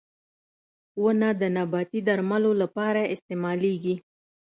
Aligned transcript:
•ونه 1.01 1.29
د 1.41 1.43
نباتي 1.55 1.99
درملو 2.07 2.51
لپاره 2.61 3.01
استعمالېږي. 3.13 3.95